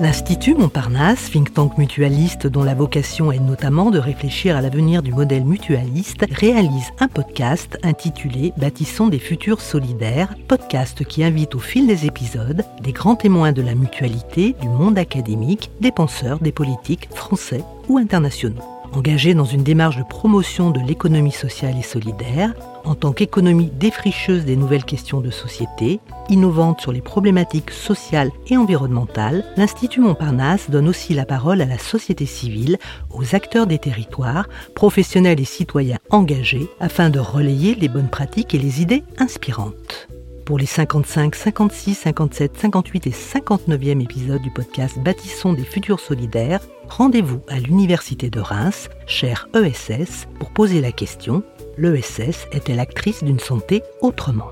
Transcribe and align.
L'Institut 0.00 0.54
Montparnasse, 0.54 1.28
think 1.28 1.52
tank 1.52 1.76
mutualiste 1.76 2.46
dont 2.46 2.62
la 2.62 2.76
vocation 2.76 3.32
est 3.32 3.40
notamment 3.40 3.90
de 3.90 3.98
réfléchir 3.98 4.56
à 4.56 4.60
l'avenir 4.60 5.02
du 5.02 5.12
modèle 5.12 5.44
mutualiste, 5.44 6.24
réalise 6.30 6.92
un 7.00 7.08
podcast 7.08 7.76
intitulé 7.82 8.52
Bâtissons 8.56 9.08
des 9.08 9.18
futurs 9.18 9.60
solidaires, 9.60 10.36
podcast 10.46 11.04
qui 11.04 11.24
invite 11.24 11.56
au 11.56 11.58
fil 11.58 11.88
des 11.88 12.06
épisodes 12.06 12.64
des 12.80 12.92
grands 12.92 13.16
témoins 13.16 13.50
de 13.50 13.60
la 13.60 13.74
mutualité, 13.74 14.54
du 14.60 14.68
monde 14.68 14.98
académique, 14.98 15.72
des 15.80 15.90
penseurs, 15.90 16.38
des 16.38 16.52
politiques 16.52 17.08
français 17.12 17.64
ou 17.88 17.98
internationaux. 17.98 18.62
Engagés 18.92 19.34
dans 19.34 19.44
une 19.44 19.64
démarche 19.64 19.98
de 19.98 20.04
promotion 20.04 20.70
de 20.70 20.80
l'économie 20.80 21.32
sociale 21.32 21.76
et 21.76 21.82
solidaire, 21.82 22.54
en 22.88 22.94
tant 22.94 23.12
qu'économie 23.12 23.70
défricheuse 23.78 24.46
des 24.46 24.56
nouvelles 24.56 24.84
questions 24.84 25.20
de 25.20 25.30
société, 25.30 26.00
innovante 26.30 26.80
sur 26.80 26.90
les 26.90 27.02
problématiques 27.02 27.70
sociales 27.70 28.30
et 28.46 28.56
environnementales, 28.56 29.44
l'Institut 29.58 30.00
Montparnasse 30.00 30.70
donne 30.70 30.88
aussi 30.88 31.12
la 31.12 31.26
parole 31.26 31.60
à 31.60 31.66
la 31.66 31.76
société 31.76 32.24
civile, 32.24 32.78
aux 33.10 33.34
acteurs 33.34 33.66
des 33.66 33.78
territoires, 33.78 34.48
professionnels 34.74 35.38
et 35.38 35.44
citoyens 35.44 35.98
engagés, 36.08 36.70
afin 36.80 37.10
de 37.10 37.18
relayer 37.18 37.74
les 37.74 37.88
bonnes 37.88 38.08
pratiques 38.08 38.54
et 38.54 38.58
les 38.58 38.80
idées 38.80 39.04
inspirantes. 39.18 40.08
Pour 40.46 40.58
les 40.58 40.64
55, 40.64 41.34
56, 41.34 41.94
57, 41.94 42.56
58 42.56 43.06
et 43.06 43.10
59e 43.10 44.02
épisodes 44.02 44.40
du 44.40 44.50
podcast 44.50 44.98
Bâtissons 44.98 45.52
des 45.52 45.64
futurs 45.64 46.00
solidaires, 46.00 46.60
rendez-vous 46.88 47.42
à 47.48 47.60
l'Université 47.60 48.30
de 48.30 48.40
Reims, 48.40 48.88
cher 49.06 49.46
ESS, 49.54 50.26
pour 50.38 50.50
poser 50.50 50.80
la 50.80 50.90
question 50.90 51.42
l'ESS 51.78 52.48
est-elle 52.50 52.80
actrice 52.80 53.22
d'une 53.22 53.38
santé 53.38 53.82
autrement 54.00 54.50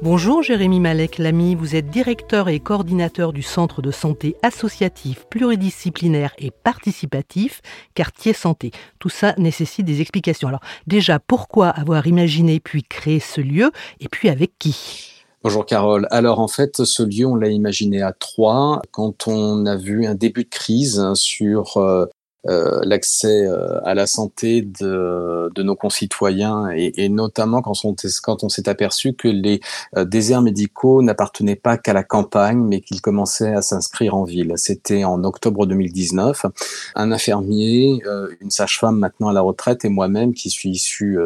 Bonjour 0.00 0.42
Jérémy 0.42 0.80
Malek 0.80 1.18
Lamy, 1.18 1.54
vous 1.54 1.76
êtes 1.76 1.90
directeur 1.90 2.48
et 2.48 2.60
coordinateur 2.60 3.32
du 3.34 3.42
Centre 3.42 3.82
de 3.82 3.90
santé 3.90 4.34
associatif, 4.42 5.26
pluridisciplinaire 5.28 6.32
et 6.38 6.50
participatif 6.50 7.60
Quartier 7.94 8.32
Santé. 8.32 8.70
Tout 8.98 9.10
ça 9.10 9.34
nécessite 9.36 9.84
des 9.84 10.00
explications. 10.00 10.48
Alors 10.48 10.62
déjà, 10.86 11.18
pourquoi 11.18 11.68
avoir 11.68 12.06
imaginé 12.06 12.58
puis 12.58 12.82
créé 12.82 13.20
ce 13.20 13.42
lieu 13.42 13.70
et 14.00 14.08
puis 14.08 14.30
avec 14.30 14.52
qui? 14.58 15.10
Bonjour 15.42 15.66
Carole. 15.66 16.08
Alors 16.10 16.40
en 16.40 16.48
fait, 16.48 16.84
ce 16.84 17.02
lieu, 17.02 17.26
on 17.26 17.36
l'a 17.36 17.48
imaginé 17.48 18.00
à 18.00 18.14
trois 18.14 18.80
quand 18.92 19.28
on 19.28 19.66
a 19.66 19.76
vu 19.76 20.06
un 20.06 20.14
début 20.14 20.44
de 20.44 20.48
crise 20.48 21.04
sur 21.12 21.76
euh, 21.76 22.06
l'accès 22.44 23.46
euh, 23.46 23.80
à 23.84 23.94
la 23.94 24.06
santé 24.06 24.62
de, 24.62 25.50
de 25.54 25.62
nos 25.62 25.76
concitoyens 25.76 26.70
et, 26.74 27.04
et, 27.04 27.08
notamment 27.08 27.62
quand 27.62 27.84
on, 27.84 27.94
quand 28.22 28.44
on 28.44 28.48
s'est 28.48 28.68
aperçu 28.68 29.14
que 29.14 29.28
les 29.28 29.60
euh, 29.96 30.04
déserts 30.04 30.42
médicaux 30.42 31.02
n'appartenaient 31.02 31.56
pas 31.56 31.78
qu'à 31.78 31.92
la 31.92 32.04
campagne 32.04 32.58
mais 32.58 32.80
qu'ils 32.80 33.00
commençaient 33.00 33.54
à 33.54 33.62
s'inscrire 33.62 34.14
en 34.14 34.24
ville. 34.24 34.52
C'était 34.56 35.04
en 35.04 35.24
octobre 35.24 35.66
2019. 35.66 36.46
Un 36.94 37.12
infirmier, 37.12 38.02
une 38.40 38.50
sage-femme 38.50 38.98
maintenant 38.98 39.28
à 39.28 39.32
la 39.32 39.40
retraite 39.40 39.84
et 39.84 39.88
moi-même 39.88 40.34
qui 40.34 40.50
suis 40.50 40.70
issu 40.70 41.18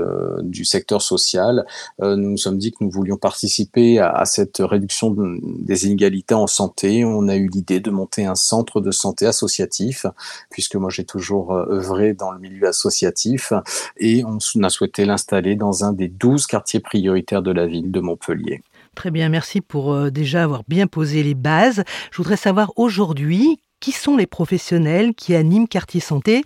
du 0.42 0.64
secteur 0.64 1.02
social, 1.02 1.66
nous 2.00 2.30
nous 2.30 2.36
sommes 2.36 2.58
dit 2.58 2.72
que 2.72 2.78
nous 2.80 2.90
voulions 2.90 3.16
participer 3.16 3.98
à, 3.98 4.10
à 4.10 4.24
cette 4.24 4.58
réduction 4.58 5.14
des 5.16 5.86
inégalités 5.86 6.34
en 6.34 6.46
santé. 6.46 7.04
On 7.04 7.28
a 7.28 7.36
eu 7.36 7.48
l'idée 7.48 7.80
de 7.80 7.90
monter 7.90 8.24
un 8.24 8.34
centre 8.34 8.80
de 8.80 8.90
santé 8.90 9.26
associatif 9.26 10.06
puisque 10.50 10.76
moi 10.76 10.90
j'ai 10.90 11.04
toujours 11.08 11.52
euh, 11.52 11.66
œuvré 11.70 12.14
dans 12.14 12.30
le 12.30 12.38
milieu 12.38 12.68
associatif 12.68 13.52
et 13.96 14.22
on 14.24 14.38
a 14.62 14.68
souhaité 14.68 15.04
l'installer 15.04 15.56
dans 15.56 15.84
un 15.84 15.92
des 15.92 16.08
12 16.08 16.46
quartiers 16.46 16.80
prioritaires 16.80 17.42
de 17.42 17.50
la 17.50 17.66
ville 17.66 17.90
de 17.90 18.00
Montpellier. 18.00 18.62
Très 18.94 19.10
bien, 19.10 19.28
merci 19.28 19.60
pour 19.60 19.92
euh, 19.92 20.10
déjà 20.10 20.44
avoir 20.44 20.62
bien 20.68 20.86
posé 20.86 21.22
les 21.22 21.34
bases. 21.34 21.82
Je 22.12 22.16
voudrais 22.18 22.36
savoir 22.36 22.72
aujourd'hui 22.76 23.58
qui 23.80 23.92
sont 23.92 24.16
les 24.16 24.26
professionnels 24.26 25.14
qui 25.14 25.34
animent 25.34 25.68
Quartier 25.68 26.00
Santé? 26.00 26.42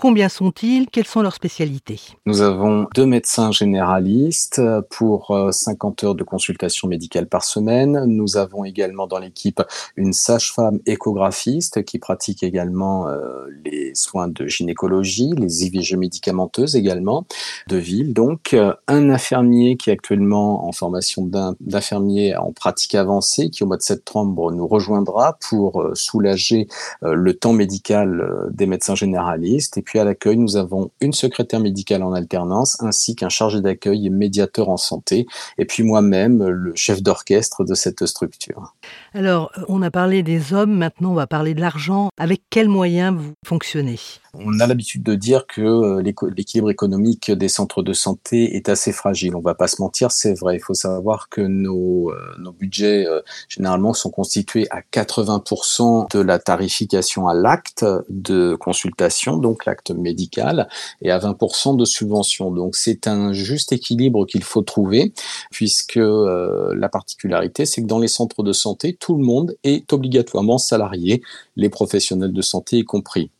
Combien 0.00 0.30
sont-ils? 0.30 0.88
Quelles 0.88 1.06
sont 1.06 1.20
leurs 1.20 1.34
spécialités? 1.34 2.00
Nous 2.24 2.40
avons 2.40 2.86
deux 2.94 3.04
médecins 3.04 3.52
généralistes 3.52 4.62
pour 4.88 5.38
50 5.50 6.02
euh, 6.02 6.06
heures 6.06 6.14
de 6.14 6.24
consultation 6.24 6.88
médicale 6.88 7.28
par 7.28 7.44
semaine. 7.44 8.04
Nous 8.06 8.38
avons 8.38 8.64
également 8.64 9.06
dans 9.06 9.18
l'équipe 9.18 9.62
une 9.96 10.14
sage-femme 10.14 10.80
échographiste 10.86 11.84
qui 11.84 11.98
pratique 11.98 12.42
également 12.42 13.08
euh, 13.08 13.44
les 13.62 13.94
soins 13.94 14.28
de 14.28 14.46
gynécologie, 14.46 15.34
les 15.36 15.66
IVG 15.66 15.96
médicamenteuses 15.96 16.76
également, 16.76 17.26
de 17.68 17.76
ville. 17.76 18.14
Donc, 18.14 18.54
euh, 18.54 18.72
un 18.88 19.10
infirmier 19.10 19.76
qui 19.76 19.90
est 19.90 19.92
actuellement 19.92 20.66
en 20.66 20.72
formation 20.72 21.28
d'infirmier 21.60 22.34
en 22.36 22.52
pratique 22.52 22.94
avancée, 22.94 23.50
qui 23.50 23.64
au 23.64 23.66
mois 23.66 23.76
de 23.76 23.82
septembre 23.82 24.50
nous 24.50 24.66
rejoindra 24.66 25.36
pour 25.50 25.90
soulager 25.92 26.68
le 27.02 27.34
temps 27.34 27.52
médical 27.52 28.48
des 28.50 28.64
médecins 28.64 28.94
généralistes. 28.94 29.76
Et 29.76 29.82
puis 29.90 29.98
à 29.98 30.04
l'accueil, 30.04 30.36
nous 30.36 30.56
avons 30.56 30.92
une 31.00 31.12
secrétaire 31.12 31.58
médicale 31.58 32.04
en 32.04 32.12
alternance, 32.12 32.80
ainsi 32.80 33.16
qu'un 33.16 33.28
chargé 33.28 33.60
d'accueil 33.60 34.06
et 34.06 34.10
médiateur 34.10 34.68
en 34.68 34.76
santé, 34.76 35.26
et 35.58 35.64
puis 35.64 35.82
moi-même, 35.82 36.46
le 36.46 36.72
chef 36.76 37.02
d'orchestre 37.02 37.64
de 37.64 37.74
cette 37.74 38.06
structure. 38.06 38.72
Alors, 39.14 39.50
on 39.66 39.82
a 39.82 39.90
parlé 39.90 40.22
des 40.22 40.54
hommes, 40.54 40.76
maintenant 40.76 41.10
on 41.10 41.14
va 41.14 41.26
parler 41.26 41.54
de 41.54 41.60
l'argent. 41.60 42.10
Avec 42.18 42.42
quels 42.50 42.68
moyens 42.68 43.16
vous 43.16 43.32
fonctionnez? 43.44 43.98
On 44.34 44.60
a 44.60 44.66
l'habitude 44.68 45.02
de 45.02 45.16
dire 45.16 45.46
que 45.48 45.60
euh, 45.60 46.02
l'équilibre 46.02 46.70
économique 46.70 47.32
des 47.32 47.48
centres 47.48 47.82
de 47.82 47.92
santé 47.92 48.54
est 48.54 48.68
assez 48.68 48.92
fragile. 48.92 49.34
On 49.34 49.40
va 49.40 49.54
pas 49.54 49.66
se 49.66 49.82
mentir, 49.82 50.12
c'est 50.12 50.38
vrai. 50.38 50.54
Il 50.54 50.60
faut 50.60 50.74
savoir 50.74 51.28
que 51.28 51.40
nos, 51.40 52.12
euh, 52.12 52.16
nos 52.38 52.52
budgets 52.52 53.06
euh, 53.06 53.22
généralement 53.48 53.92
sont 53.92 54.10
constitués 54.10 54.68
à 54.70 54.82
80% 54.82 56.12
de 56.12 56.20
la 56.20 56.38
tarification 56.38 57.26
à 57.26 57.34
l'acte 57.34 57.84
de 58.08 58.54
consultation, 58.54 59.36
donc 59.36 59.64
médical, 59.88 60.68
et 61.00 61.10
à 61.10 61.18
20% 61.18 61.76
de 61.76 61.84
subvention. 61.84 62.50
Donc 62.50 62.76
c'est 62.76 63.06
un 63.06 63.32
juste 63.32 63.72
équilibre 63.72 64.26
qu'il 64.26 64.44
faut 64.44 64.62
trouver, 64.62 65.14
puisque 65.50 65.98
la 66.00 66.88
particularité, 66.90 67.64
c'est 67.64 67.82
que 67.82 67.86
dans 67.86 67.98
les 67.98 68.08
centres 68.08 68.42
de 68.42 68.52
santé, 68.52 68.96
tout 69.00 69.16
le 69.16 69.24
monde 69.24 69.56
est 69.64 69.92
obligatoirement 69.92 70.58
salarié, 70.58 71.22
les 71.56 71.68
professionnels 71.68 72.32
de 72.32 72.42
santé 72.42 72.78
y 72.78 72.84
compris. 72.84 73.30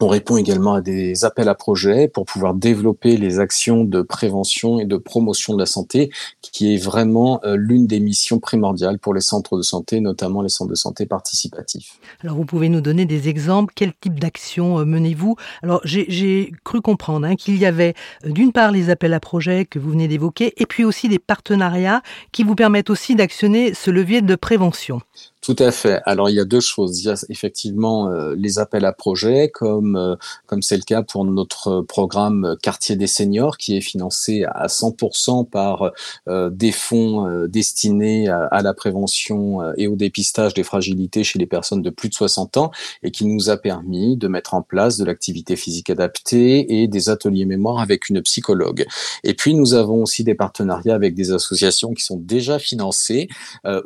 On 0.00 0.08
répond 0.08 0.36
également 0.36 0.74
à 0.74 0.80
des 0.80 1.24
appels 1.24 1.48
à 1.48 1.54
projets 1.54 2.08
pour 2.08 2.26
pouvoir 2.26 2.54
développer 2.54 3.16
les 3.16 3.38
actions 3.38 3.84
de 3.84 4.02
prévention 4.02 4.80
et 4.80 4.86
de 4.86 4.96
promotion 4.96 5.54
de 5.54 5.60
la 5.60 5.66
santé, 5.66 6.10
qui 6.42 6.74
est 6.74 6.78
vraiment 6.78 7.40
euh, 7.44 7.56
l'une 7.56 7.86
des 7.86 8.00
missions 8.00 8.40
primordiales 8.40 8.98
pour 8.98 9.14
les 9.14 9.20
centres 9.20 9.56
de 9.56 9.62
santé, 9.62 10.00
notamment 10.00 10.42
les 10.42 10.48
centres 10.48 10.70
de 10.70 10.76
santé 10.76 11.06
participatifs. 11.06 12.00
Alors 12.22 12.36
vous 12.36 12.44
pouvez 12.44 12.68
nous 12.68 12.80
donner 12.80 13.06
des 13.06 13.28
exemples 13.28 13.72
Quel 13.76 13.92
type 13.94 14.18
d'actions 14.18 14.80
euh, 14.80 14.84
menez-vous? 14.84 15.36
Alors 15.62 15.80
j'ai 15.84 16.52
cru 16.64 16.80
comprendre 16.80 17.26
hein, 17.26 17.36
qu'il 17.36 17.56
y 17.56 17.64
avait 17.64 17.94
euh, 18.26 18.30
d'une 18.30 18.52
part 18.52 18.72
les 18.72 18.90
appels 18.90 19.14
à 19.14 19.20
projets 19.20 19.64
que 19.64 19.78
vous 19.78 19.90
venez 19.90 20.08
d'évoquer, 20.08 20.54
et 20.56 20.66
puis 20.66 20.84
aussi 20.84 21.08
des 21.08 21.20
partenariats 21.20 22.02
qui 22.32 22.42
vous 22.42 22.56
permettent 22.56 22.90
aussi 22.90 23.14
d'actionner 23.14 23.74
ce 23.74 23.92
levier 23.92 24.22
de 24.22 24.34
prévention. 24.34 25.00
Tout 25.44 25.56
à 25.58 25.72
fait. 25.72 26.00
Alors 26.06 26.30
il 26.30 26.36
y 26.36 26.40
a 26.40 26.46
deux 26.46 26.60
choses. 26.60 27.00
Il 27.02 27.04
y 27.04 27.10
a 27.10 27.22
effectivement 27.28 28.08
euh, 28.08 28.34
les 28.34 28.58
appels 28.58 28.86
à 28.86 28.94
projets, 28.94 29.50
comme 29.50 29.94
euh, 29.94 30.16
comme 30.46 30.62
c'est 30.62 30.78
le 30.78 30.84
cas 30.84 31.02
pour 31.02 31.26
notre 31.26 31.82
programme 31.82 32.56
Quartier 32.62 32.96
des 32.96 33.06
seniors, 33.06 33.58
qui 33.58 33.76
est 33.76 33.82
financé 33.82 34.44
à 34.44 34.68
100% 34.68 35.46
par 35.50 35.92
euh, 36.28 36.48
des 36.48 36.72
fonds 36.72 37.46
destinés 37.46 38.26
à, 38.28 38.62
la 38.62 38.72
prévention 38.72 39.60
et 39.76 39.86
au 39.86 39.96
dépistage 39.96 40.54
des 40.54 40.62
fragilités 40.62 41.24
chez 41.24 41.38
les 41.38 41.46
personnes 41.46 41.82
de 41.82 41.90
plus 41.90 42.08
de 42.08 42.14
60 42.14 42.56
ans, 42.56 42.70
et 43.02 43.10
qui 43.10 43.26
nous 43.26 43.50
a 43.50 43.58
permis 43.58 44.16
de 44.16 44.28
mettre 44.28 44.54
en 44.54 44.62
place 44.62 44.96
de 44.96 45.04
l'activité 45.04 45.56
physique 45.56 45.90
adaptée 45.90 46.80
et 46.80 46.88
des 46.88 47.10
ateliers 47.10 47.44
mémoire 47.44 47.80
avec 47.80 48.08
une 48.08 48.22
psychologue. 48.22 48.86
Et 49.24 49.34
puis 49.34 49.52
nous 49.52 49.74
avons 49.74 50.04
aussi 50.04 50.24
des 50.24 50.34
partenariats 50.34 50.94
avec 50.94 51.14
des 51.14 51.32
associations 51.32 51.92
qui 51.92 52.02
sont 52.02 52.16
déjà 52.16 52.58
financées 52.58 53.28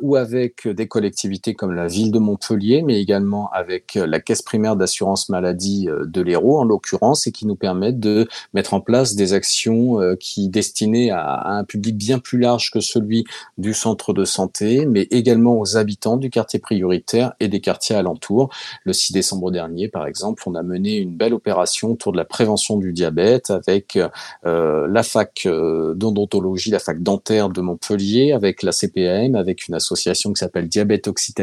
ou 0.01 0.15
avec 0.15 0.65
des 0.65 0.87
collectivités 0.87 1.48
comme 1.53 1.73
la 1.73 1.87
ville 1.87 2.11
de 2.11 2.19
Montpellier, 2.19 2.81
mais 2.81 2.99
également 2.99 3.49
avec 3.51 3.95
euh, 3.95 4.05
la 4.05 4.19
caisse 4.19 4.41
primaire 4.41 4.75
d'assurance 4.75 5.29
maladie 5.29 5.87
euh, 5.89 6.05
de 6.05 6.21
l'Hérault 6.21 6.59
en 6.59 6.63
l'occurrence, 6.63 7.27
et 7.27 7.31
qui 7.31 7.45
nous 7.45 7.55
permettent 7.55 7.99
de 7.99 8.27
mettre 8.53 8.73
en 8.73 8.81
place 8.81 9.15
des 9.15 9.33
actions 9.33 10.01
euh, 10.01 10.15
qui 10.15 10.49
destinées 10.49 11.11
à, 11.11 11.47
un 11.49 11.63
public 11.63 11.97
bien 11.97 12.19
plus 12.19 12.39
large 12.39 12.71
que 12.71 12.79
celui 12.79 13.25
du 13.57 13.73
centre 13.73 14.13
de 14.13 14.25
santé, 14.25 14.85
mais 14.85 15.07
également 15.11 15.59
aux 15.59 15.77
habitants 15.77 16.17
du 16.17 16.29
quartier 16.29 16.59
prioritaire 16.59 17.33
et 17.39 17.47
des 17.47 17.61
quartiers 17.61 17.95
alentours. 17.95 18.49
Le 18.83 18.93
6 18.93 19.13
décembre 19.13 19.51
dernier, 19.51 19.87
par 19.87 20.05
exemple, 20.05 20.43
on 20.45 20.55
a 20.55 20.63
mené 20.63 20.97
une 20.97 21.15
belle 21.15 21.33
opération 21.33 21.91
autour 21.91 22.11
de 22.11 22.17
la 22.17 22.25
prévention 22.25 22.77
du 22.77 22.93
diabète 22.93 23.51
avec 23.51 23.97
la 24.43 25.03
fac 25.03 25.45
d'odontologie, 25.45 26.71
la 26.71 26.79
fac 26.79 27.01
dentaire 27.01 27.49
de 27.49 27.61
Montpellier, 27.61 28.31
avec 28.33 28.63
la 28.63 28.71
CPM, 28.71 29.35
avec 29.35 29.67
une 29.67 29.75
association 29.75 30.33
qui 30.33 30.39
s'appelle 30.39 30.67
Diabète 30.67 31.07
Occitanie 31.07 31.38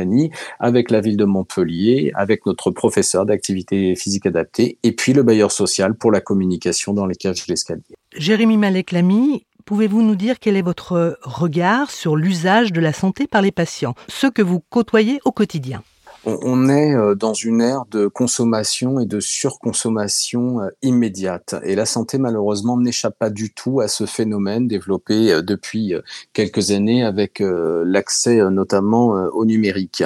avec 0.60 0.90
la 0.90 1.00
ville 1.00 1.16
de 1.16 1.24
Montpellier, 1.24 2.12
avec 2.14 2.46
notre 2.46 2.70
professeur 2.70 3.26
d'activité 3.26 3.94
physique 3.96 4.26
adaptée, 4.26 4.78
et 4.82 4.92
puis 4.92 5.12
le 5.12 5.22
bailleur 5.22 5.52
social 5.52 5.94
pour 5.94 6.12
la 6.12 6.20
communication 6.20 6.92
dans 6.92 7.06
les 7.06 7.14
cages 7.14 7.46
d'escalier. 7.46 7.82
Jérémy 8.16 8.56
Malek-Lamy, 8.56 9.44
pouvez-vous 9.64 10.02
nous 10.02 10.16
dire 10.16 10.38
quel 10.38 10.56
est 10.56 10.62
votre 10.62 11.18
regard 11.22 11.90
sur 11.90 12.16
l'usage 12.16 12.72
de 12.72 12.80
la 12.80 12.92
santé 12.92 13.26
par 13.26 13.42
les 13.42 13.52
patients, 13.52 13.94
ceux 14.08 14.30
que 14.30 14.42
vous 14.42 14.60
côtoyez 14.70 15.20
au 15.24 15.32
quotidien? 15.32 15.82
On, 16.26 16.68
est 16.68 16.94
euh, 16.94 17.14
dans 17.14 17.34
une 17.34 17.60
ère 17.60 17.84
de 17.90 18.08
consommation 18.08 18.98
et 18.98 19.06
de 19.06 19.20
surconsommation 19.20 20.60
euh, 20.60 20.68
immédiate. 20.82 21.54
Et 21.62 21.76
la 21.76 21.86
santé, 21.86 22.18
malheureusement, 22.18 22.76
n'échappe 22.76 23.16
pas 23.18 23.30
du 23.30 23.52
tout 23.52 23.80
à 23.80 23.88
ce 23.88 24.06
phénomène 24.06 24.66
développé 24.66 25.32
euh, 25.32 25.42
depuis 25.42 25.94
quelques 26.32 26.72
années 26.72 27.04
avec 27.04 27.40
l'accès 27.40 28.40
notamment 28.50 29.08
au 29.32 29.44
numérique. 29.44 30.02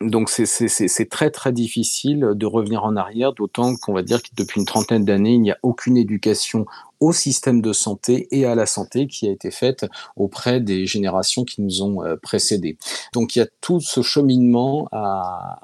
Donc 0.00 0.30
c'est 0.30 1.08
très 1.10 1.30
très 1.30 1.52
difficile 1.52 2.30
de 2.34 2.46
revenir 2.46 2.84
en 2.84 2.96
arrière, 2.96 3.32
d'autant 3.32 3.74
qu'on 3.76 3.92
va 3.92 4.02
dire 4.02 4.22
que 4.22 4.28
depuis 4.36 4.60
une 4.60 4.66
trentaine 4.66 5.04
d'années, 5.04 5.34
il 5.34 5.40
n'y 5.40 5.50
a 5.50 5.58
aucune 5.62 5.96
éducation 5.96 6.66
au 7.04 7.12
système 7.12 7.60
de 7.60 7.74
santé 7.74 8.28
et 8.30 8.46
à 8.46 8.54
la 8.54 8.64
santé 8.64 9.06
qui 9.06 9.28
a 9.28 9.30
été 9.30 9.50
faite 9.50 9.84
auprès 10.16 10.60
des 10.60 10.86
générations 10.86 11.44
qui 11.44 11.60
nous 11.60 11.82
ont 11.82 12.02
euh, 12.02 12.16
précédés. 12.16 12.78
Donc 13.12 13.36
il 13.36 13.40
y 13.40 13.42
a 13.42 13.48
tout 13.60 13.80
ce 13.80 14.00
cheminement 14.00 14.88
à, 14.90 15.58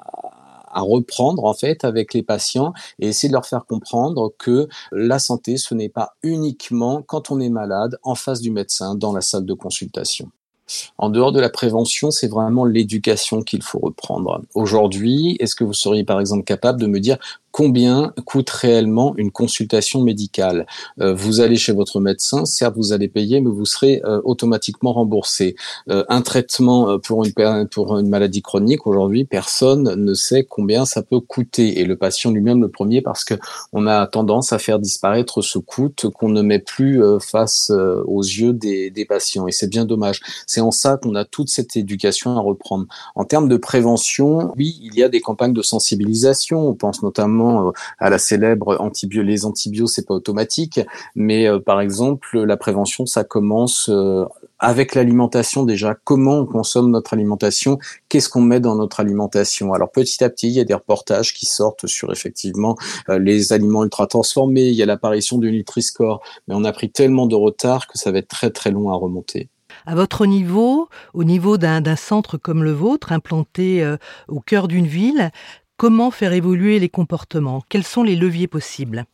à 0.71 0.81
reprendre 0.81 1.45
en 1.45 1.55
fait 1.55 1.83
avec 1.83 2.13
les 2.13 2.21
patients 2.21 2.73
et 2.99 3.07
essayer 3.07 3.29
de 3.29 3.33
leur 3.33 3.47
faire 3.47 3.65
comprendre 3.65 4.31
que 4.37 4.67
la 4.91 5.17
santé 5.17 5.57
ce 5.57 5.73
n'est 5.73 5.89
pas 5.89 6.15
uniquement 6.21 7.01
quand 7.01 7.31
on 7.31 7.39
est 7.39 7.49
malade 7.49 7.97
en 8.03 8.13
face 8.13 8.41
du 8.41 8.51
médecin 8.51 8.93
dans 8.93 9.11
la 9.11 9.21
salle 9.21 9.45
de 9.45 9.53
consultation. 9.55 10.29
En 10.97 11.09
dehors 11.09 11.31
de 11.31 11.39
la 11.39 11.49
prévention, 11.49 12.11
c'est 12.11 12.27
vraiment 12.27 12.65
l'éducation 12.65 13.41
qu'il 13.41 13.61
faut 13.61 13.79
reprendre. 13.79 14.41
Aujourd'hui, 14.53 15.35
est-ce 15.39 15.55
que 15.55 15.63
vous 15.63 15.73
seriez 15.73 16.03
par 16.03 16.19
exemple 16.19 16.43
capable 16.43 16.79
de 16.79 16.87
me 16.87 16.99
dire 16.99 17.17
combien 17.51 18.13
coûte 18.25 18.49
réellement 18.49 19.13
une 19.17 19.31
consultation 19.31 20.01
médicale. 20.01 20.65
Euh, 20.99 21.13
vous 21.13 21.41
allez 21.41 21.57
chez 21.57 21.73
votre 21.73 21.99
médecin, 21.99 22.45
certes 22.45 22.75
vous 22.75 22.93
allez 22.93 23.07
payer, 23.07 23.41
mais 23.41 23.49
vous 23.49 23.65
serez 23.65 24.01
euh, 24.05 24.21
automatiquement 24.23 24.93
remboursé. 24.93 25.55
Euh, 25.89 26.03
un 26.09 26.21
traitement 26.21 26.99
pour 26.99 27.25
une 27.25 27.67
pour 27.69 27.97
une 27.97 28.09
maladie 28.09 28.41
chronique 28.41 28.87
aujourd'hui, 28.87 29.25
personne 29.25 29.95
ne 29.95 30.13
sait 30.13 30.43
combien 30.43 30.85
ça 30.85 31.01
peut 31.01 31.19
coûter 31.19 31.79
et 31.79 31.85
le 31.85 31.95
patient 31.95 32.31
lui-même 32.31 32.61
le 32.61 32.69
premier 32.69 33.01
parce 33.01 33.23
que 33.23 33.35
on 33.73 33.87
a 33.87 34.07
tendance 34.07 34.53
à 34.53 34.59
faire 34.59 34.79
disparaître 34.79 35.41
ce 35.41 35.57
coût 35.57 35.89
qu'on 36.13 36.29
ne 36.29 36.41
met 36.41 36.59
plus 36.59 37.01
face 37.19 37.71
aux 37.71 38.21
yeux 38.21 38.53
des, 38.53 38.89
des 38.89 39.05
patients 39.05 39.47
et 39.47 39.51
c'est 39.51 39.69
bien 39.69 39.85
dommage. 39.85 40.19
C'est 40.45 40.61
en 40.61 40.71
ça 40.71 40.97
qu'on 40.97 41.15
a 41.15 41.25
toute 41.25 41.49
cette 41.49 41.75
éducation 41.75 42.37
à 42.37 42.41
reprendre. 42.41 42.85
En 43.15 43.25
termes 43.25 43.49
de 43.49 43.57
prévention, 43.57 44.53
oui, 44.57 44.79
il 44.83 44.95
y 44.95 45.03
a 45.03 45.09
des 45.09 45.21
campagnes 45.21 45.53
de 45.53 45.61
sensibilisation. 45.61 46.67
On 46.67 46.75
pense 46.75 47.01
notamment 47.01 47.40
euh, 47.41 47.71
à 47.99 48.09
la 48.09 48.17
célèbre 48.17 48.77
antibio 48.79 49.23
les 49.23 49.45
antibiotiques, 49.45 49.71
c'est 49.89 50.07
pas 50.07 50.13
automatique, 50.13 50.79
mais 51.15 51.47
euh, 51.47 51.59
par 51.59 51.81
exemple 51.81 52.39
la 52.39 52.57
prévention, 52.57 53.05
ça 53.05 53.23
commence 53.23 53.89
euh, 53.89 54.25
avec 54.59 54.95
l'alimentation 54.95 55.63
déjà. 55.63 55.95
Comment 56.03 56.39
on 56.39 56.45
consomme 56.45 56.91
notre 56.91 57.13
alimentation? 57.13 57.79
Qu'est-ce 58.09 58.29
qu'on 58.29 58.41
met 58.41 58.59
dans 58.59 58.75
notre 58.75 58.99
alimentation? 58.99 59.73
Alors 59.73 59.91
petit 59.91 60.23
à 60.23 60.29
petit, 60.29 60.47
il 60.47 60.53
y 60.53 60.59
a 60.59 60.65
des 60.65 60.73
reportages 60.73 61.33
qui 61.33 61.45
sortent 61.45 61.87
sur 61.87 62.11
effectivement 62.11 62.75
les 63.07 63.53
aliments 63.53 63.83
ultra 63.83 64.07
transformés. 64.07 64.67
Il 64.67 64.75
y 64.75 64.83
a 64.83 64.85
l'apparition 64.85 65.37
du 65.37 65.51
Nutri-Score, 65.51 66.21
mais 66.47 66.55
on 66.55 66.63
a 66.63 66.71
pris 66.71 66.91
tellement 66.91 67.25
de 67.25 67.35
retard 67.35 67.87
que 67.87 67.97
ça 67.97 68.11
va 68.11 68.19
être 68.19 68.27
très 68.27 68.51
très 68.51 68.71
long 68.71 68.91
à 68.91 68.95
remonter. 68.95 69.49
À 69.85 69.95
votre 69.95 70.25
niveau, 70.25 70.89
au 71.13 71.23
niveau 71.23 71.57
d'un 71.57 71.95
centre 71.95 72.37
comme 72.37 72.63
le 72.63 72.73
vôtre, 72.73 73.13
implanté 73.13 73.95
au 74.27 74.41
cœur 74.41 74.67
d'une 74.67 74.85
ville, 74.85 75.31
Comment 75.81 76.11
faire 76.11 76.33
évoluer 76.33 76.77
les 76.77 76.89
comportements? 76.89 77.63
Quels 77.67 77.83
sont 77.83 78.03
les 78.03 78.15
leviers 78.15 78.45
possibles? 78.45 79.07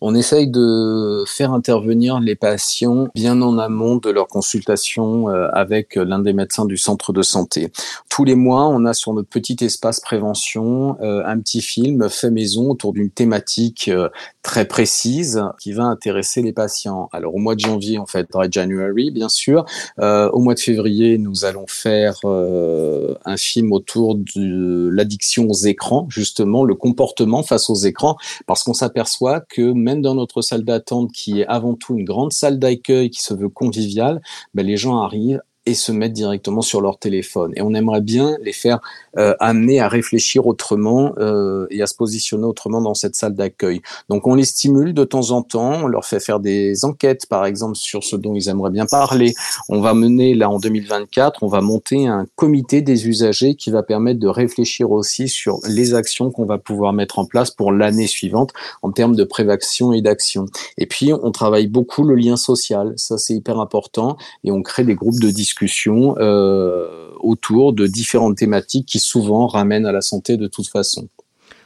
On 0.00 0.12
essaye 0.16 0.48
de 0.48 1.22
faire 1.24 1.52
intervenir 1.52 2.18
les 2.18 2.34
patients 2.34 3.06
bien 3.14 3.40
en 3.40 3.56
amont 3.56 3.94
de 3.94 4.10
leur 4.10 4.26
consultation 4.26 5.28
euh, 5.28 5.48
avec 5.52 5.94
l'un 5.94 6.18
des 6.18 6.32
médecins 6.32 6.64
du 6.64 6.76
centre 6.76 7.12
de 7.12 7.22
santé. 7.22 7.70
Tous 8.10 8.24
les 8.24 8.34
mois, 8.34 8.66
on 8.66 8.84
a 8.84 8.92
sur 8.92 9.14
notre 9.14 9.28
petit 9.28 9.56
espace 9.60 10.00
prévention 10.00 10.98
euh, 11.00 11.22
un 11.24 11.38
petit 11.38 11.62
film 11.62 12.10
fait 12.10 12.32
maison 12.32 12.70
autour 12.70 12.92
d'une 12.92 13.10
thématique 13.10 13.86
euh, 13.86 14.08
très 14.46 14.64
précise 14.64 15.42
qui 15.60 15.72
va 15.72 15.82
intéresser 15.82 16.40
les 16.40 16.52
patients. 16.52 17.08
Alors 17.12 17.34
au 17.34 17.38
mois 17.38 17.56
de 17.56 17.60
janvier, 17.60 17.98
on 17.98 18.06
fait 18.06 18.30
Dry 18.30 18.46
January, 18.50 19.10
bien 19.10 19.28
sûr. 19.28 19.66
au 19.98 20.38
mois 20.38 20.54
de 20.54 20.60
février, 20.60 21.18
nous 21.18 21.44
allons 21.44 21.66
faire 21.66 22.20
un 22.24 23.36
film 23.36 23.72
autour 23.72 24.14
de 24.14 24.88
l'addiction 24.88 25.48
aux 25.48 25.54
écrans, 25.66 26.06
justement 26.08 26.64
le 26.64 26.76
comportement 26.76 27.42
face 27.42 27.68
aux 27.68 27.74
écrans, 27.74 28.16
parce 28.46 28.62
qu'on 28.62 28.72
s'aperçoit 28.72 29.40
que 29.40 29.72
même 29.72 30.00
dans 30.00 30.14
notre 30.14 30.42
salle 30.42 30.62
d'attente, 30.62 31.10
qui 31.12 31.40
est 31.40 31.46
avant 31.46 31.74
tout 31.74 31.96
une 31.96 32.04
grande 32.04 32.32
salle 32.32 32.58
d'accueil 32.60 33.10
qui 33.10 33.22
se 33.22 33.34
veut 33.34 33.48
conviviale, 33.48 34.22
ben 34.54 34.64
les 34.64 34.76
gens 34.76 34.98
arrivent 34.98 35.42
et 35.66 35.74
se 35.74 35.90
mettre 35.90 36.14
directement 36.14 36.62
sur 36.62 36.80
leur 36.80 36.98
téléphone. 36.98 37.52
Et 37.56 37.62
on 37.62 37.74
aimerait 37.74 38.00
bien 38.00 38.36
les 38.42 38.52
faire 38.52 38.80
euh, 39.18 39.34
amener 39.40 39.80
à 39.80 39.88
réfléchir 39.88 40.46
autrement 40.46 41.12
euh, 41.18 41.66
et 41.70 41.82
à 41.82 41.86
se 41.86 41.94
positionner 41.94 42.44
autrement 42.44 42.80
dans 42.80 42.94
cette 42.94 43.16
salle 43.16 43.34
d'accueil. 43.34 43.82
Donc 44.08 44.26
on 44.26 44.34
les 44.34 44.44
stimule 44.44 44.94
de 44.94 45.04
temps 45.04 45.32
en 45.32 45.42
temps, 45.42 45.84
on 45.84 45.86
leur 45.86 46.04
fait 46.04 46.20
faire 46.20 46.38
des 46.38 46.84
enquêtes, 46.84 47.26
par 47.26 47.46
exemple, 47.46 47.76
sur 47.76 48.04
ce 48.04 48.14
dont 48.14 48.34
ils 48.34 48.48
aimeraient 48.48 48.70
bien 48.70 48.86
parler. 48.86 49.34
On 49.68 49.80
va 49.80 49.94
mener, 49.94 50.34
là, 50.34 50.50
en 50.50 50.58
2024, 50.58 51.42
on 51.42 51.48
va 51.48 51.60
monter 51.60 52.06
un 52.06 52.26
comité 52.36 52.82
des 52.82 53.08
usagers 53.08 53.54
qui 53.56 53.70
va 53.70 53.82
permettre 53.82 54.20
de 54.20 54.28
réfléchir 54.28 54.90
aussi 54.92 55.28
sur 55.28 55.58
les 55.68 55.94
actions 55.94 56.30
qu'on 56.30 56.44
va 56.44 56.58
pouvoir 56.58 56.92
mettre 56.92 57.18
en 57.18 57.24
place 57.24 57.50
pour 57.50 57.72
l'année 57.72 58.06
suivante 58.06 58.52
en 58.82 58.92
termes 58.92 59.16
de 59.16 59.24
prévention 59.24 59.92
et 59.92 60.02
d'action. 60.02 60.46
Et 60.78 60.86
puis, 60.86 61.12
on 61.12 61.30
travaille 61.30 61.66
beaucoup 61.66 62.04
le 62.04 62.14
lien 62.14 62.36
social. 62.36 62.92
Ça, 62.96 63.18
c'est 63.18 63.34
hyper 63.34 63.58
important. 63.58 64.16
Et 64.44 64.50
on 64.50 64.62
crée 64.62 64.84
des 64.84 64.94
groupes 64.94 65.20
de 65.20 65.30
discussion 65.30 65.55
euh, 65.62 67.10
autour 67.20 67.72
de 67.72 67.86
différentes 67.86 68.36
thématiques 68.36 68.86
qui 68.86 68.98
souvent 68.98 69.46
ramènent 69.46 69.86
à 69.86 69.92
la 69.92 70.00
santé 70.00 70.36
de 70.36 70.46
toute 70.46 70.68
façon. 70.68 71.08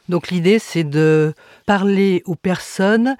Donc 0.09 0.29
l'idée, 0.29 0.59
c'est 0.59 0.83
de 0.83 1.33
parler 1.65 2.23
aux 2.25 2.35
personnes 2.35 3.15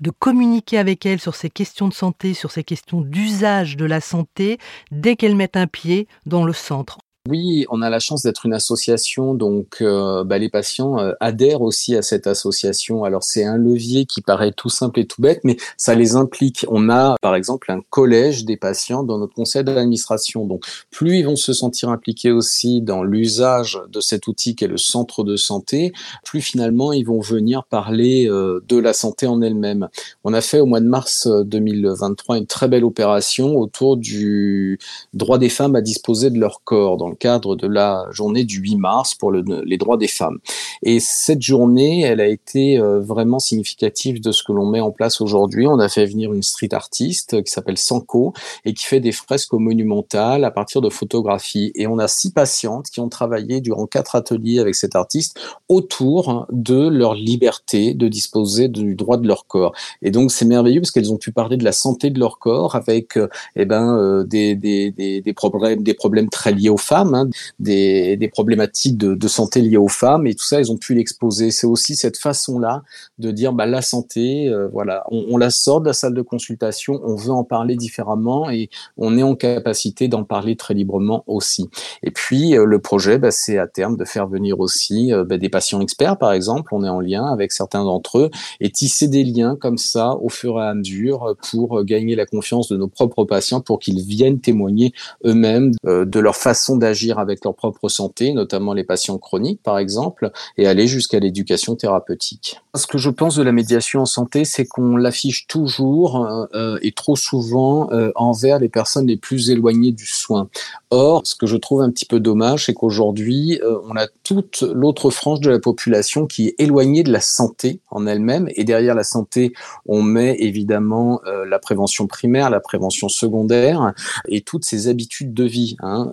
de 0.00 0.10
communiquer 0.10 0.78
avec 0.78 1.06
elles 1.06 1.20
sur 1.20 1.34
ces 1.34 1.50
questions 1.50 1.88
de 1.88 1.94
santé, 1.94 2.34
sur 2.34 2.50
ces 2.50 2.64
questions 2.64 3.00
d'usage 3.00 3.76
de 3.76 3.84
la 3.84 4.00
santé, 4.00 4.58
dès 4.90 5.14
qu'elles 5.14 5.36
mettent 5.36 5.56
un 5.56 5.68
pied 5.68 6.08
dans 6.26 6.44
le 6.44 6.52
centre. 6.52 6.98
Oui, 7.30 7.64
on 7.70 7.80
a 7.80 7.88
la 7.88 8.00
chance 8.00 8.20
d'être 8.22 8.44
une 8.44 8.52
association, 8.52 9.32
donc 9.32 9.78
euh, 9.80 10.24
bah, 10.24 10.36
les 10.36 10.50
patients 10.50 10.98
euh, 10.98 11.14
adhèrent 11.20 11.62
aussi 11.62 11.96
à 11.96 12.02
cette 12.02 12.26
association. 12.26 13.02
Alors 13.02 13.22
c'est 13.22 13.44
un 13.44 13.56
levier 13.56 14.04
qui 14.04 14.20
paraît 14.20 14.52
tout 14.52 14.68
simple 14.68 15.00
et 15.00 15.06
tout 15.06 15.22
bête, 15.22 15.40
mais 15.42 15.56
ça 15.78 15.94
les 15.94 16.16
implique. 16.16 16.66
On 16.68 16.90
a 16.90 17.16
par 17.22 17.34
exemple 17.34 17.72
un 17.72 17.80
collège 17.88 18.44
des 18.44 18.58
patients 18.58 19.04
dans 19.04 19.16
notre 19.16 19.32
conseil 19.32 19.64
d'administration. 19.64 20.44
Donc 20.44 20.66
plus 20.90 21.20
ils 21.20 21.22
vont 21.24 21.34
se 21.34 21.54
sentir 21.54 21.88
impliqués 21.88 22.30
aussi 22.30 22.82
dans 22.82 23.02
l'usage 23.02 23.80
de 23.88 24.00
cet 24.00 24.26
outil 24.26 24.54
qui 24.54 24.66
est 24.66 24.68
le 24.68 24.76
centre 24.76 25.24
de 25.24 25.36
santé, 25.36 25.94
plus 26.26 26.42
finalement 26.42 26.92
ils 26.92 27.06
vont 27.06 27.20
venir 27.20 27.64
parler 27.64 28.28
euh, 28.28 28.62
de 28.68 28.76
la 28.76 28.92
santé 28.92 29.26
en 29.26 29.40
elle-même. 29.40 29.88
On 30.24 30.34
a 30.34 30.42
fait 30.42 30.60
au 30.60 30.66
mois 30.66 30.80
de 30.80 30.88
mars 30.88 31.26
2023 31.26 32.36
une 32.36 32.46
très 32.46 32.68
belle 32.68 32.84
opération 32.84 33.56
autour 33.56 33.96
du 33.96 34.78
droit 35.14 35.38
des 35.38 35.48
femmes 35.48 35.74
à 35.74 35.80
disposer 35.80 36.28
de 36.28 36.38
leur 36.38 36.60
corps 36.64 36.98
cadre 37.14 37.56
de 37.56 37.66
la 37.66 38.06
journée 38.10 38.44
du 38.44 38.58
8 38.58 38.76
mars 38.76 39.14
pour 39.14 39.32
les 39.32 39.76
droits 39.76 39.96
des 39.96 40.08
femmes. 40.08 40.38
Et 40.82 41.00
cette 41.00 41.42
journée, 41.42 42.02
elle 42.02 42.20
a 42.20 42.26
été 42.26 42.78
euh, 42.78 43.00
vraiment 43.00 43.38
significative 43.38 44.20
de 44.20 44.32
ce 44.32 44.42
que 44.42 44.52
l'on 44.52 44.66
met 44.66 44.80
en 44.80 44.90
place 44.90 45.20
aujourd'hui. 45.20 45.66
On 45.66 45.78
a 45.78 45.88
fait 45.88 46.06
venir 46.06 46.32
une 46.32 46.42
street 46.42 46.74
artiste 46.74 47.42
qui 47.42 47.50
s'appelle 47.50 47.78
Sanko 47.78 48.32
et 48.64 48.74
qui 48.74 48.84
fait 48.84 49.00
des 49.00 49.12
fresques 49.12 49.52
monumentales 49.52 50.44
à 50.44 50.50
partir 50.50 50.80
de 50.80 50.90
photographies. 50.90 51.72
Et 51.74 51.86
on 51.86 51.98
a 51.98 52.08
six 52.08 52.32
patientes 52.32 52.86
qui 52.90 53.00
ont 53.00 53.08
travaillé 53.08 53.60
durant 53.60 53.86
quatre 53.86 54.14
ateliers 54.14 54.58
avec 54.58 54.74
cet 54.74 54.96
artiste 54.96 55.38
autour 55.68 56.46
de 56.50 56.88
leur 56.88 57.14
liberté 57.14 57.94
de 57.94 58.08
disposer 58.08 58.68
du 58.68 58.94
droit 58.94 59.16
de 59.16 59.26
leur 59.26 59.46
corps. 59.46 59.72
Et 60.02 60.10
donc 60.10 60.30
c'est 60.30 60.44
merveilleux 60.44 60.80
parce 60.80 60.90
qu'elles 60.90 61.12
ont 61.12 61.18
pu 61.18 61.32
parler 61.32 61.56
de 61.56 61.64
la 61.64 61.72
santé 61.72 62.10
de 62.10 62.18
leur 62.18 62.38
corps 62.38 62.74
avec 62.74 63.16
euh, 63.16 63.28
eh 63.56 63.64
ben, 63.64 63.96
euh, 63.96 64.24
des, 64.24 64.54
des, 64.54 64.90
des, 64.90 65.32
problèmes, 65.32 65.82
des 65.82 65.94
problèmes 65.94 66.28
très 66.28 66.52
liés 66.52 66.68
aux 66.68 66.76
femmes 66.76 67.03
Hein, 67.12 67.28
des, 67.58 68.16
des, 68.16 68.28
problématiques 68.28 68.96
de, 68.96 69.14
de, 69.14 69.28
santé 69.28 69.60
liées 69.60 69.76
aux 69.76 69.88
femmes, 69.88 70.26
et 70.26 70.34
tout 70.34 70.44
ça, 70.44 70.60
ils 70.60 70.70
ont 70.72 70.76
pu 70.76 70.94
l'exposer. 70.94 71.50
C'est 71.50 71.66
aussi 71.66 71.96
cette 71.96 72.16
façon-là 72.16 72.82
de 73.18 73.30
dire, 73.30 73.52
bah, 73.52 73.66
la 73.66 73.82
santé, 73.82 74.48
euh, 74.48 74.68
voilà, 74.72 75.04
on, 75.10 75.26
on, 75.30 75.36
la 75.36 75.50
sort 75.50 75.80
de 75.80 75.86
la 75.86 75.92
salle 75.92 76.14
de 76.14 76.22
consultation, 76.22 77.00
on 77.04 77.16
veut 77.16 77.32
en 77.32 77.44
parler 77.44 77.76
différemment, 77.76 78.48
et 78.50 78.70
on 78.96 79.18
est 79.18 79.22
en 79.22 79.34
capacité 79.34 80.08
d'en 80.08 80.24
parler 80.24 80.56
très 80.56 80.74
librement 80.74 81.24
aussi. 81.26 81.68
Et 82.02 82.10
puis, 82.10 82.56
euh, 82.56 82.64
le 82.64 82.78
projet, 82.78 83.18
bah, 83.18 83.30
c'est 83.30 83.58
à 83.58 83.66
terme 83.66 83.96
de 83.96 84.04
faire 84.04 84.28
venir 84.28 84.60
aussi 84.60 85.12
euh, 85.12 85.24
bah, 85.24 85.36
des 85.36 85.48
patients 85.48 85.80
experts, 85.80 86.16
par 86.16 86.32
exemple, 86.32 86.74
on 86.74 86.84
est 86.84 86.88
en 86.88 87.00
lien 87.00 87.26
avec 87.26 87.52
certains 87.52 87.84
d'entre 87.84 88.18
eux, 88.18 88.30
et 88.60 88.70
tisser 88.70 89.08
des 89.08 89.24
liens 89.24 89.56
comme 89.60 89.78
ça 89.78 90.14
au 90.14 90.28
fur 90.28 90.60
et 90.60 90.64
à 90.64 90.74
mesure 90.74 91.36
pour 91.50 91.84
gagner 91.84 92.14
la 92.14 92.26
confiance 92.26 92.68
de 92.68 92.76
nos 92.76 92.88
propres 92.88 93.24
patients, 93.24 93.60
pour 93.60 93.78
qu'ils 93.78 94.02
viennent 94.02 94.40
témoigner 94.40 94.92
eux-mêmes 95.24 95.72
de 95.84 96.20
leur 96.20 96.36
façon 96.36 96.76
d'agir 96.76 96.93
avec 97.18 97.44
leur 97.44 97.54
propre 97.54 97.88
santé, 97.88 98.32
notamment 98.32 98.72
les 98.72 98.84
patients 98.84 99.18
chroniques 99.18 99.62
par 99.62 99.78
exemple, 99.78 100.30
et 100.56 100.66
aller 100.66 100.86
jusqu'à 100.86 101.18
l'éducation 101.18 101.76
thérapeutique. 101.76 102.63
Ce 102.76 102.88
que 102.88 102.98
je 102.98 103.08
pense 103.08 103.36
de 103.36 103.44
la 103.44 103.52
médiation 103.52 104.00
en 104.00 104.06
santé, 104.06 104.44
c'est 104.44 104.66
qu'on 104.66 104.96
l'affiche 104.96 105.46
toujours 105.46 106.24
euh, 106.24 106.46
euh, 106.54 106.78
et 106.82 106.90
trop 106.90 107.14
souvent 107.14 107.88
euh, 107.92 108.10
envers 108.16 108.58
les 108.58 108.68
personnes 108.68 109.06
les 109.06 109.16
plus 109.16 109.50
éloignées 109.50 109.92
du 109.92 110.06
soin. 110.06 110.48
Or, 110.90 111.22
ce 111.24 111.36
que 111.36 111.46
je 111.46 111.56
trouve 111.56 111.82
un 111.82 111.90
petit 111.90 112.04
peu 112.04 112.18
dommage, 112.18 112.66
c'est 112.66 112.74
qu'aujourd'hui, 112.74 113.60
on 113.88 113.96
a 113.96 114.06
toute 114.22 114.62
l'autre 114.62 115.10
frange 115.10 115.40
de 115.40 115.50
la 115.50 115.58
population 115.58 116.26
qui 116.26 116.48
est 116.48 116.54
éloignée 116.58 117.02
de 117.02 117.12
la 117.12 117.20
santé 117.20 117.80
en 117.90 118.06
elle-même. 118.06 118.48
Et 118.54 118.64
derrière 118.64 118.94
la 118.94 119.02
santé, 119.02 119.52
on 119.86 120.02
met 120.02 120.36
évidemment 120.38 121.20
la 121.24 121.58
prévention 121.58 122.06
primaire, 122.06 122.48
la 122.48 122.60
prévention 122.60 123.08
secondaire 123.08 123.92
et 124.28 124.40
toutes 124.40 124.64
ces 124.64 124.86
habitudes 124.86 125.34
de 125.34 125.42
vie. 125.42 125.76
Hein. 125.80 126.12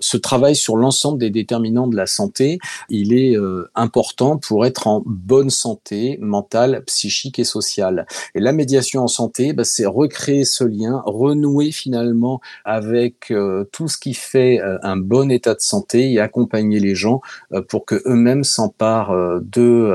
ce 0.00 0.18
travail 0.18 0.56
sur 0.56 0.76
l'ensemble 0.76 1.18
des 1.18 1.30
déterminants 1.30 1.86
de 1.86 1.96
la 1.96 2.06
santé, 2.06 2.58
il 2.90 3.14
est 3.14 3.34
important 3.74 4.36
pour 4.36 4.66
être 4.66 4.88
en 4.88 5.02
bonne 5.06 5.48
santé 5.48 5.81
mentale, 6.20 6.82
psychique 6.86 7.38
et 7.38 7.44
sociale. 7.44 8.06
Et 8.34 8.40
la 8.40 8.52
médiation 8.52 9.02
en 9.02 9.08
santé, 9.08 9.52
bah, 9.52 9.64
c'est 9.64 9.86
recréer 9.86 10.44
ce 10.44 10.64
lien, 10.64 11.02
renouer 11.06 11.72
finalement 11.72 12.40
avec 12.64 13.30
euh, 13.30 13.64
tout 13.72 13.88
ce 13.88 13.98
qui 13.98 14.14
fait 14.14 14.60
euh, 14.60 14.78
un 14.82 14.96
bon 14.96 15.30
état 15.30 15.54
de 15.54 15.60
santé 15.60 16.12
et 16.12 16.20
accompagner 16.20 16.80
les 16.80 16.94
gens 16.94 17.20
euh, 17.52 17.62
pour 17.62 17.84
que 17.84 18.02
eux-mêmes 18.06 18.44
s'emparent 18.44 19.12
de 19.40 19.88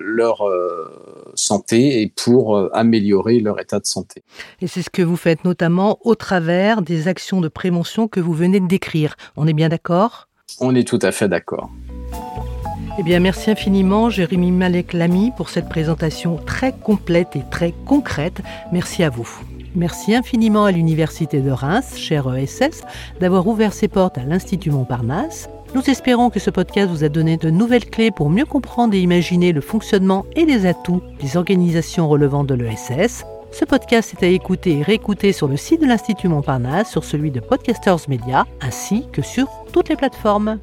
leur 0.00 0.44
santé 1.34 2.02
et 2.02 2.08
pour 2.08 2.70
améliorer 2.74 3.40
leur 3.40 3.60
état 3.60 3.78
de 3.78 3.86
santé. 3.86 4.22
Et 4.60 4.66
c'est 4.66 4.82
ce 4.82 4.90
que 4.90 5.02
vous 5.02 5.16
faites 5.16 5.44
notamment 5.44 5.98
au 6.02 6.14
travers 6.14 6.82
des 6.82 7.08
actions 7.08 7.40
de 7.40 7.48
prévention 7.48 8.08
que 8.08 8.20
vous 8.20 8.34
venez 8.34 8.60
de 8.60 8.66
décrire. 8.66 9.16
On 9.36 9.46
est 9.46 9.52
bien 9.52 9.68
d'accord? 9.68 10.28
On 10.60 10.74
est 10.74 10.86
tout 10.86 10.98
à 11.02 11.12
fait 11.12 11.28
d'accord. 11.28 11.70
Eh 12.98 13.02
bien, 13.02 13.20
merci 13.20 13.50
infiniment, 13.50 14.10
Jérémy 14.10 14.50
Malek 14.50 14.92
Lamy, 14.92 15.32
pour 15.34 15.48
cette 15.48 15.68
présentation 15.68 16.36
très 16.36 16.72
complète 16.72 17.36
et 17.36 17.42
très 17.50 17.72
concrète. 17.86 18.42
Merci 18.70 19.02
à 19.02 19.08
vous. 19.08 19.28
Merci 19.74 20.14
infiniment 20.14 20.66
à 20.66 20.72
l'Université 20.72 21.40
de 21.40 21.50
Reims, 21.50 21.96
cher 21.96 22.32
ESS, 22.34 22.82
d'avoir 23.18 23.46
ouvert 23.46 23.72
ses 23.72 23.88
portes 23.88 24.18
à 24.18 24.24
l'Institut 24.24 24.70
Montparnasse. 24.70 25.48
Nous 25.74 25.88
espérons 25.88 26.28
que 26.28 26.38
ce 26.38 26.50
podcast 26.50 26.90
vous 26.90 27.02
a 27.02 27.08
donné 27.08 27.38
de 27.38 27.48
nouvelles 27.48 27.88
clés 27.88 28.10
pour 28.10 28.28
mieux 28.28 28.44
comprendre 28.44 28.92
et 28.92 29.00
imaginer 29.00 29.52
le 29.52 29.62
fonctionnement 29.62 30.26
et 30.36 30.44
les 30.44 30.66
atouts 30.66 31.02
des 31.18 31.38
organisations 31.38 32.10
relevant 32.10 32.44
de 32.44 32.54
l'ESS. 32.54 33.24
Ce 33.52 33.64
podcast 33.64 34.12
est 34.12 34.26
à 34.26 34.28
écouter 34.28 34.78
et 34.78 34.82
réécouter 34.82 35.32
sur 35.32 35.48
le 35.48 35.56
site 35.56 35.80
de 35.80 35.86
l'Institut 35.86 36.28
Montparnasse, 36.28 36.90
sur 36.90 37.04
celui 37.04 37.30
de 37.30 37.40
Podcasters 37.40 38.00
Media, 38.08 38.44
ainsi 38.60 39.06
que 39.12 39.22
sur 39.22 39.48
toutes 39.72 39.88
les 39.88 39.96
plateformes. 39.96 40.58